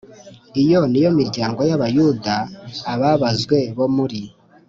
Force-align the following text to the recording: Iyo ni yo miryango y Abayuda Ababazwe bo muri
Iyo 0.61 0.79
ni 0.91 0.99
yo 1.05 1.09
miryango 1.19 1.59
y 1.69 1.73
Abayuda 1.77 2.33
Ababazwe 2.93 3.59
bo 3.77 3.87
muri 3.95 4.19